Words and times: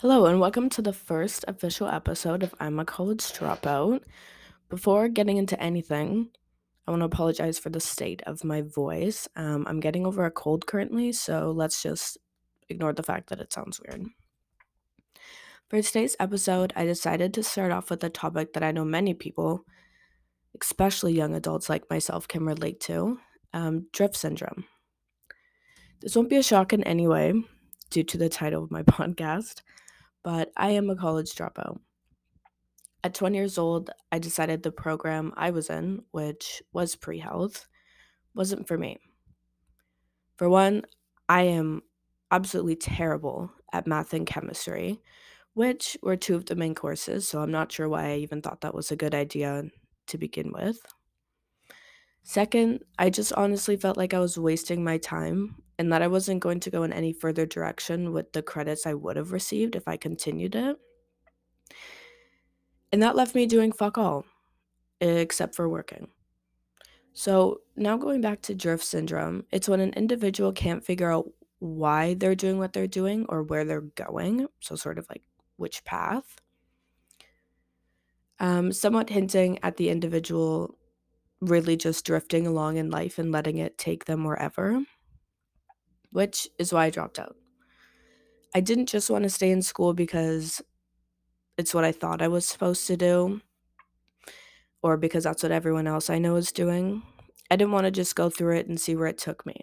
Hello, 0.00 0.26
and 0.26 0.38
welcome 0.38 0.68
to 0.68 0.82
the 0.82 0.92
first 0.92 1.46
official 1.48 1.88
episode 1.88 2.42
of 2.42 2.54
I'm 2.60 2.78
a 2.78 2.84
College 2.84 3.22
Dropout. 3.32 4.02
Before 4.68 5.08
getting 5.08 5.38
into 5.38 5.58
anything, 5.62 6.28
I 6.86 6.90
want 6.90 7.00
to 7.00 7.06
apologize 7.06 7.58
for 7.58 7.70
the 7.70 7.80
state 7.80 8.22
of 8.26 8.44
my 8.44 8.60
voice. 8.60 9.26
Um, 9.34 9.64
I'm 9.66 9.80
getting 9.80 10.04
over 10.04 10.26
a 10.26 10.30
cold 10.30 10.66
currently, 10.66 11.12
so 11.12 11.50
let's 11.50 11.82
just 11.82 12.18
ignore 12.68 12.92
the 12.92 13.02
fact 13.02 13.30
that 13.30 13.40
it 13.40 13.52
sounds 13.52 13.80
weird. 13.80 14.04
For 15.70 15.80
today's 15.80 16.16
episode, 16.20 16.74
I 16.76 16.84
decided 16.84 17.32
to 17.32 17.42
start 17.42 17.72
off 17.72 17.88
with 17.88 18.04
a 18.04 18.10
topic 18.10 18.52
that 18.52 18.62
I 18.62 18.72
know 18.72 18.84
many 18.84 19.14
people, 19.14 19.64
especially 20.60 21.14
young 21.14 21.34
adults 21.34 21.70
like 21.70 21.88
myself, 21.88 22.28
can 22.28 22.44
relate 22.44 22.80
to 22.80 23.18
um, 23.52 23.86
drift 23.92 24.16
syndrome. 24.16 24.64
This 26.00 26.14
won't 26.14 26.30
be 26.30 26.36
a 26.36 26.42
shock 26.42 26.72
in 26.72 26.84
any 26.84 27.08
way 27.08 27.34
due 27.90 28.04
to 28.04 28.18
the 28.18 28.28
title 28.28 28.62
of 28.62 28.70
my 28.70 28.82
podcast 28.84 29.62
but 30.22 30.52
I 30.56 30.70
am 30.70 30.90
a 30.90 30.96
college 30.96 31.34
dropout. 31.34 31.78
At 33.04 33.14
20 33.14 33.36
years 33.36 33.58
old, 33.58 33.90
I 34.10 34.18
decided 34.18 34.62
the 34.62 34.72
program 34.72 35.32
I 35.36 35.50
was 35.50 35.70
in, 35.70 36.02
which 36.10 36.62
was 36.72 36.96
pre 36.96 37.18
health, 37.18 37.66
wasn't 38.34 38.66
for 38.66 38.76
me. 38.76 38.98
For 40.36 40.48
one, 40.48 40.82
I 41.28 41.42
am 41.42 41.82
absolutely 42.30 42.76
terrible 42.76 43.50
at 43.72 43.86
math 43.86 44.12
and 44.12 44.26
chemistry, 44.26 45.00
which 45.54 45.96
were 46.02 46.16
two 46.16 46.34
of 46.34 46.46
the 46.46 46.56
main 46.56 46.74
courses, 46.74 47.26
so 47.28 47.40
I'm 47.40 47.50
not 47.50 47.72
sure 47.72 47.88
why 47.88 48.10
I 48.10 48.16
even 48.16 48.42
thought 48.42 48.60
that 48.62 48.74
was 48.74 48.90
a 48.90 48.96
good 48.96 49.14
idea 49.14 49.64
to 50.08 50.18
begin 50.18 50.52
with. 50.52 50.78
Second, 52.28 52.84
I 52.98 53.08
just 53.08 53.32
honestly 53.32 53.78
felt 53.78 53.96
like 53.96 54.12
I 54.12 54.18
was 54.18 54.36
wasting 54.36 54.84
my 54.84 54.98
time 54.98 55.62
and 55.78 55.90
that 55.90 56.02
I 56.02 56.08
wasn't 56.08 56.42
going 56.42 56.60
to 56.60 56.68
go 56.68 56.82
in 56.82 56.92
any 56.92 57.14
further 57.14 57.46
direction 57.46 58.12
with 58.12 58.34
the 58.34 58.42
credits 58.42 58.84
I 58.84 58.92
would 58.92 59.16
have 59.16 59.32
received 59.32 59.74
if 59.74 59.88
I 59.88 59.96
continued 59.96 60.54
it. 60.54 60.76
And 62.92 63.02
that 63.02 63.16
left 63.16 63.34
me 63.34 63.46
doing 63.46 63.72
fuck 63.72 63.96
all, 63.96 64.26
except 65.00 65.54
for 65.54 65.70
working. 65.70 66.08
So 67.14 67.62
now 67.76 67.96
going 67.96 68.20
back 68.20 68.42
to 68.42 68.54
drift 68.54 68.84
syndrome, 68.84 69.46
it's 69.50 69.66
when 69.66 69.80
an 69.80 69.94
individual 69.94 70.52
can't 70.52 70.84
figure 70.84 71.10
out 71.10 71.30
why 71.60 72.12
they're 72.12 72.34
doing 72.34 72.58
what 72.58 72.74
they're 72.74 72.86
doing 72.86 73.24
or 73.30 73.42
where 73.42 73.64
they're 73.64 73.80
going. 73.80 74.48
So, 74.60 74.76
sort 74.76 74.98
of 74.98 75.06
like 75.08 75.22
which 75.56 75.82
path. 75.84 76.42
Um, 78.38 78.70
somewhat 78.70 79.08
hinting 79.08 79.58
at 79.62 79.78
the 79.78 79.88
individual 79.88 80.77
really 81.40 81.76
just 81.76 82.04
drifting 82.04 82.46
along 82.46 82.76
in 82.76 82.90
life 82.90 83.18
and 83.18 83.32
letting 83.32 83.58
it 83.58 83.78
take 83.78 84.04
them 84.06 84.24
wherever 84.24 84.82
which 86.10 86.48
is 86.58 86.72
why 86.72 86.86
I 86.86 86.90
dropped 86.90 87.18
out. 87.18 87.36
I 88.54 88.60
didn't 88.60 88.86
just 88.86 89.10
want 89.10 89.24
to 89.24 89.30
stay 89.30 89.50
in 89.50 89.62
school 89.62 89.92
because 89.94 90.62
it's 91.58 91.74
what 91.74 91.84
I 91.84 91.92
thought 91.92 92.22
I 92.22 92.28
was 92.28 92.46
supposed 92.46 92.86
to 92.86 92.96
do 92.96 93.40
or 94.82 94.96
because 94.96 95.24
that's 95.24 95.42
what 95.42 95.52
everyone 95.52 95.86
else 95.86 96.08
I 96.08 96.18
know 96.18 96.36
is 96.36 96.52
doing. 96.52 97.02
I 97.50 97.56
didn't 97.56 97.72
want 97.72 97.84
to 97.84 97.90
just 97.90 98.16
go 98.16 98.30
through 98.30 98.56
it 98.56 98.68
and 98.68 98.80
see 98.80 98.94
where 98.94 99.08
it 99.08 99.18
took 99.18 99.44
me. 99.44 99.60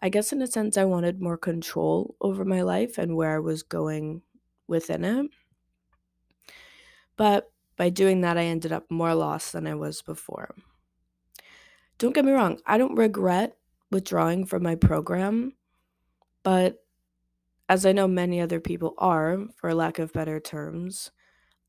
I 0.00 0.08
guess, 0.08 0.32
in 0.32 0.42
a 0.42 0.46
sense, 0.46 0.76
I 0.76 0.84
wanted 0.84 1.22
more 1.22 1.38
control 1.38 2.16
over 2.20 2.44
my 2.44 2.62
life 2.62 2.98
and 2.98 3.16
where 3.16 3.36
I 3.36 3.38
was 3.38 3.62
going 3.62 4.22
within 4.66 5.04
it. 5.04 5.30
But 7.16 7.51
by 7.82 7.90
doing 7.90 8.20
that, 8.20 8.38
I 8.38 8.44
ended 8.44 8.70
up 8.70 8.88
more 8.92 9.12
lost 9.12 9.52
than 9.52 9.66
I 9.66 9.74
was 9.74 10.02
before. 10.02 10.54
Don't 11.98 12.14
get 12.14 12.24
me 12.24 12.30
wrong, 12.30 12.60
I 12.64 12.78
don't 12.78 12.94
regret 12.94 13.56
withdrawing 13.90 14.46
from 14.46 14.62
my 14.62 14.76
program, 14.76 15.54
but 16.44 16.84
as 17.68 17.84
I 17.84 17.90
know 17.90 18.06
many 18.06 18.40
other 18.40 18.60
people 18.60 18.94
are, 18.98 19.36
for 19.56 19.74
lack 19.74 19.98
of 19.98 20.12
better 20.12 20.38
terms, 20.38 21.10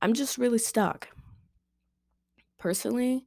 I'm 0.03 0.13
just 0.13 0.37
really 0.37 0.59
stuck. 0.59 1.07
Personally, 2.59 3.25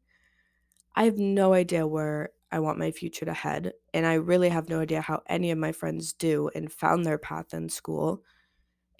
I 0.94 1.06
have 1.06 1.18
no 1.18 1.54
idea 1.54 1.88
where 1.88 2.30
I 2.52 2.60
want 2.60 2.78
my 2.78 2.92
future 2.92 3.24
to 3.24 3.34
head, 3.34 3.72
and 3.94 4.06
I 4.06 4.14
really 4.14 4.50
have 4.50 4.68
no 4.68 4.78
idea 4.78 5.00
how 5.00 5.22
any 5.26 5.50
of 5.50 5.58
my 5.58 5.72
friends 5.72 6.12
do 6.12 6.50
and 6.54 6.70
found 6.72 7.04
their 7.04 7.18
path 7.18 7.52
in 7.52 7.68
school, 7.68 8.22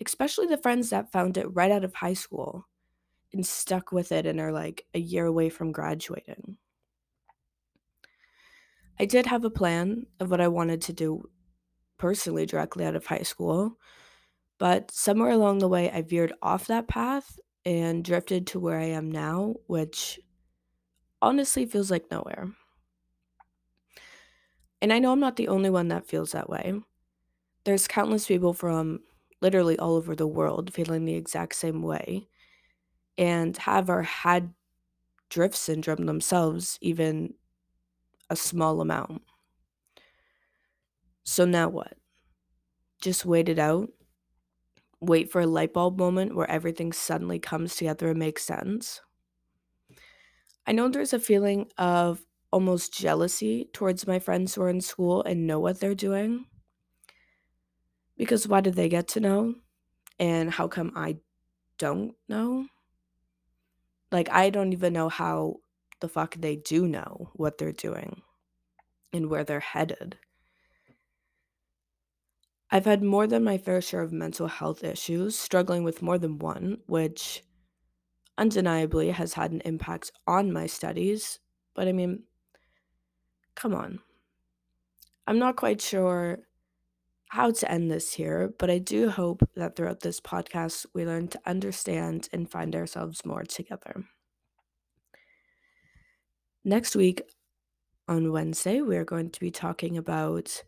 especially 0.04 0.48
the 0.48 0.58
friends 0.58 0.91
that 0.91 1.12
found 1.12 1.38
it 1.38 1.47
right 1.54 1.70
out 1.70 1.84
of 1.84 1.94
high 1.94 2.14
school 2.14 2.66
and 3.36 3.47
stuck 3.47 3.92
with 3.92 4.12
it 4.12 4.26
and 4.26 4.41
are 4.41 4.52
like 4.52 4.86
a 4.94 4.98
year 4.98 5.26
away 5.26 5.48
from 5.48 5.72
graduating. 5.72 6.56
I 8.98 9.04
did 9.04 9.26
have 9.26 9.44
a 9.44 9.50
plan 9.50 10.06
of 10.20 10.30
what 10.30 10.41
I 10.41 10.48
wanted 10.48 10.80
to 10.82 10.92
do 10.92 11.28
personally 11.98 12.47
directly 12.47 12.84
out 12.84 12.97
of 12.97 13.06
high 13.06 13.22
school, 13.22 13.78
but 14.58 14.91
somewhere 14.91 15.30
along 15.30 15.58
the 15.58 15.69
way, 15.69 15.91
I 15.91 16.02
veered 16.02 16.32
off 16.42 16.66
that 16.66 16.88
path 16.88 17.38
and 17.64 18.02
drifted 18.02 18.47
to 18.48 18.60
where 18.60 18.78
I 18.78 18.86
am 18.86 19.10
now, 19.10 19.56
which 19.66 20.18
honestly 21.20 21.66
feels 21.66 21.91
like 21.91 22.10
nowhere. 22.10 22.48
And 24.80 24.92
I 24.92 24.98
know 24.98 25.12
I'm 25.12 25.20
not 25.20 25.36
the 25.36 25.48
only 25.48 25.68
one 25.68 25.88
that 25.88 26.06
feels 26.06 26.32
that 26.32 26.48
way. 26.48 26.74
There's 27.64 27.88
countless 27.88 28.26
people 28.26 28.54
from 28.54 29.00
literally 29.42 29.78
all 29.78 29.94
over 29.94 30.14
the 30.14 30.26
world 30.26 30.72
feeling 30.72 31.04
the 31.04 31.14
exact 31.14 31.54
same 31.54 31.82
way 31.82 32.28
and 33.19 33.56
have 33.56 33.88
or 33.88 34.03
had 34.03 34.53
drift 35.28 35.56
syndrome 35.56 36.06
themselves, 36.06 36.78
even 36.81 37.34
a 38.31 38.37
small 38.37 38.81
amount. 38.81 39.22
So 41.25 41.44
now 41.44 41.69
what? 41.69 41.97
Just 43.00 43.27
wait 43.27 43.49
it 43.49 43.59
out? 43.59 43.91
Wait 45.00 45.31
for 45.31 45.41
a 45.41 45.47
light 45.47 45.72
bulb 45.72 45.99
moment 45.99 46.34
where 46.34 46.50
everything 46.50 46.93
suddenly 46.93 47.38
comes 47.38 47.77
together 47.77 48.10
and 48.10 48.19
makes 48.19 48.44
sense? 48.44 49.00
I 50.66 50.72
know 50.72 50.88
there's 50.88 51.12
a 51.12 51.21
feeling 51.21 51.71
of 51.78 52.25
almost 52.53 52.93
jealousy 52.93 53.69
towards 53.72 54.06
my 54.06 54.19
friends 54.19 54.54
who 54.54 54.62
are 54.62 54.69
in 54.69 54.81
school 54.81 55.22
and 55.22 55.47
know 55.47 55.60
what 55.60 55.81
they're 55.81 55.94
doing. 55.94 56.47
Because 58.16 58.48
why 58.48 58.60
do 58.60 58.71
they 58.71 58.88
get 58.88 59.09
to 59.09 59.21
know? 59.21 59.54
And 60.19 60.50
how 60.50 60.69
come 60.69 60.93
I 60.97 61.19
don't 61.78 62.15
know? 62.28 62.66
Like, 64.10 64.28
I 64.30 64.50
don't 64.50 64.72
even 64.72 64.92
know 64.92 65.08
how 65.08 65.60
the 66.00 66.08
fuck 66.08 66.34
they 66.36 66.56
do 66.56 66.86
know 66.86 67.30
what 67.34 67.58
they're 67.58 67.72
doing 67.72 68.22
and 69.12 69.30
where 69.30 69.44
they're 69.44 69.60
headed. 69.60 70.18
I've 72.70 72.84
had 72.84 73.02
more 73.02 73.26
than 73.26 73.42
my 73.44 73.58
fair 73.58 73.80
share 73.80 74.02
of 74.02 74.12
mental 74.12 74.46
health 74.48 74.82
issues, 74.84 75.36
struggling 75.38 75.82
with 75.84 76.02
more 76.02 76.18
than 76.18 76.38
one, 76.38 76.82
which 76.86 77.42
undeniably 78.38 79.10
has 79.12 79.34
had 79.34 79.52
an 79.52 79.62
impact 79.64 80.12
on 80.26 80.52
my 80.52 80.66
studies. 80.66 81.40
But 81.74 81.88
I 81.88 81.92
mean, 81.92 82.24
come 83.54 83.74
on. 83.74 84.00
I'm 85.26 85.38
not 85.38 85.56
quite 85.56 85.80
sure 85.80 86.38
how 87.28 87.50
to 87.50 87.70
end 87.70 87.91
this 87.91 88.12
here, 88.12 88.53
but 88.59 88.70
I 88.70 88.78
do 88.78 89.10
hope 89.10 89.42
that 89.56 89.76
throughout 89.76 90.00
this 90.00 90.20
podcast, 90.20 90.87
we 90.94 91.04
learn 91.04 91.28
to 91.28 91.41
understand 91.47 92.28
and 92.32 92.50
find 92.50 92.75
ourselves 92.75 93.25
more 93.25 93.42
together. 93.42 94.04
Next 96.65 96.97
week 96.97 97.22
on 98.09 98.32
Wednesday, 98.32 98.81
we're 98.81 99.04
going 99.04 99.31
to 99.31 99.41
be 99.41 99.50
talking 99.50 99.97
about 99.98 100.62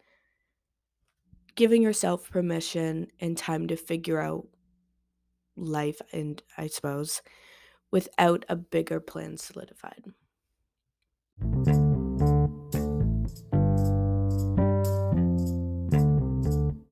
giving 1.54 1.82
yourself 1.82 2.30
permission 2.30 3.08
and 3.20 3.36
time 3.36 3.66
to 3.68 3.76
figure 3.76 4.20
out 4.20 4.46
life 5.56 6.00
and 6.12 6.40
I 6.56 6.68
suppose 6.68 7.20
without 7.90 8.44
a 8.48 8.56
bigger 8.56 9.00
plan 9.00 9.36
solidified. 9.36 10.04